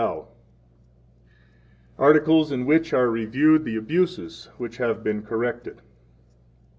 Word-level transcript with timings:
ARTICLES 1.99 2.51
IN 2.51 2.65
WHICH 2.65 2.91
ARE 2.91 3.07
REVIEWED 3.11 3.65
THE 3.65 3.75
ABUSES 3.77 4.49
WHICH 4.57 4.77
HAVE 4.77 5.03
BEEN 5.03 5.21
CORRECTED. 5.21 5.83